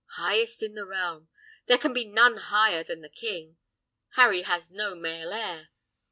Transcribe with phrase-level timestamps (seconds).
[0.15, 1.29] Highest in the realm!
[1.67, 3.57] There can be none higher than the king!
[4.15, 5.69] Harry has no male heir.